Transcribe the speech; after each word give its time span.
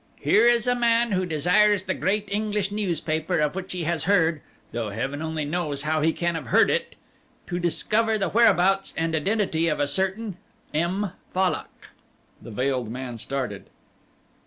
"Here 0.19 0.47
is 0.47 0.65
a 0.65 0.73
man 0.73 1.11
who 1.11 1.27
desires 1.27 1.83
the 1.83 1.93
great 1.93 2.27
English 2.31 2.71
newspaper, 2.71 3.37
of 3.37 3.53
which 3.53 3.71
he 3.71 3.83
has 3.83 4.05
heard 4.05 4.41
(though 4.71 4.89
Heaven 4.89 5.21
only 5.21 5.45
knows 5.45 5.83
how 5.83 6.01
he 6.01 6.11
can 6.11 6.33
have 6.33 6.47
heard 6.47 6.71
it), 6.71 6.95
to 7.45 7.59
discover 7.59 8.17
the 8.17 8.29
whereabouts 8.29 8.95
and 8.97 9.13
the 9.13 9.19
identity 9.19 9.67
of 9.67 9.79
a 9.79 9.85
certain 9.87 10.37
M. 10.73 11.11
Fallock." 11.35 11.91
The 12.41 12.49
veiled 12.49 12.89
man 12.89 13.19
started. 13.19 13.69